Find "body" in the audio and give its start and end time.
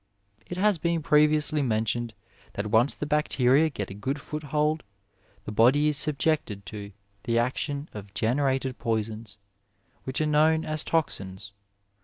5.51-5.89